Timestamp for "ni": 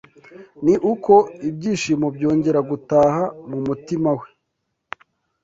0.65-0.75